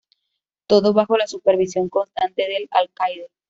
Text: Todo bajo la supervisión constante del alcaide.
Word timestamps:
Todo 0.65 0.93
bajo 0.93 1.15
la 1.15 1.27
supervisión 1.27 1.87
constante 1.87 2.47
del 2.47 2.67
alcaide. 2.71 3.29